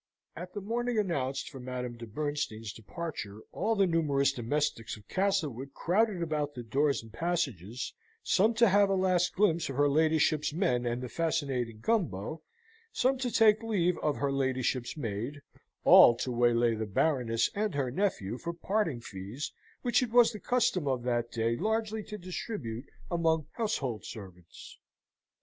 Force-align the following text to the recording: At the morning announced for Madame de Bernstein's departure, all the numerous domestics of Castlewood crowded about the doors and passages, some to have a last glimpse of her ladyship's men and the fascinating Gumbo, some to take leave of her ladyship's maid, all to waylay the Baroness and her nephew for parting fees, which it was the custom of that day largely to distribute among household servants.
At 0.35 0.55
the 0.55 0.61
morning 0.61 0.97
announced 0.97 1.47
for 1.51 1.59
Madame 1.59 1.95
de 1.95 2.07
Bernstein's 2.07 2.73
departure, 2.73 3.41
all 3.51 3.75
the 3.75 3.85
numerous 3.85 4.31
domestics 4.31 4.97
of 4.97 5.07
Castlewood 5.07 5.75
crowded 5.75 6.23
about 6.23 6.55
the 6.55 6.63
doors 6.63 7.03
and 7.03 7.13
passages, 7.13 7.93
some 8.23 8.55
to 8.55 8.67
have 8.69 8.89
a 8.89 8.95
last 8.95 9.35
glimpse 9.35 9.69
of 9.69 9.75
her 9.75 9.87
ladyship's 9.87 10.53
men 10.53 10.87
and 10.87 11.03
the 11.03 11.07
fascinating 11.07 11.81
Gumbo, 11.81 12.41
some 12.91 13.19
to 13.19 13.29
take 13.29 13.61
leave 13.61 13.95
of 13.99 14.15
her 14.15 14.31
ladyship's 14.31 14.97
maid, 14.97 15.39
all 15.83 16.15
to 16.15 16.31
waylay 16.31 16.73
the 16.73 16.87
Baroness 16.87 17.51
and 17.53 17.75
her 17.75 17.91
nephew 17.91 18.39
for 18.39 18.53
parting 18.53 19.01
fees, 19.01 19.53
which 19.83 20.01
it 20.01 20.09
was 20.09 20.31
the 20.33 20.39
custom 20.39 20.87
of 20.87 21.03
that 21.03 21.29
day 21.31 21.55
largely 21.55 22.01
to 22.05 22.17
distribute 22.17 22.89
among 23.11 23.45
household 23.51 24.03
servants. 24.03 24.79